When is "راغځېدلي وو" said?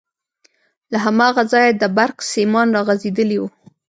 2.77-3.47